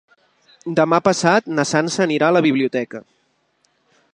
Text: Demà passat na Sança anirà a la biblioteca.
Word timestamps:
Demà 0.79 0.99
passat 1.07 1.51
na 1.59 1.65
Sança 1.73 2.01
anirà 2.07 2.31
a 2.33 2.35
la 2.39 2.41
biblioteca. 2.49 3.03